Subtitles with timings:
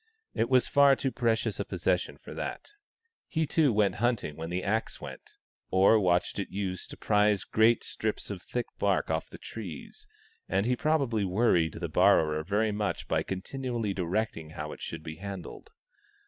[0.33, 2.71] It was far too precious a possession for that.
[3.27, 5.37] He, too, went hunting when the axe went,
[5.69, 10.07] or watched it used to prise great strips of thick bark off the trees,
[10.49, 15.17] and he probably worried the borrower very much by continually directing how it should be
[15.17, 15.69] handled.